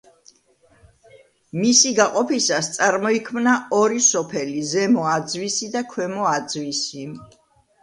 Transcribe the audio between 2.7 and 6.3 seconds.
წარმოიქმნა ორი სოფელი ზემო აძვისი და ქვემო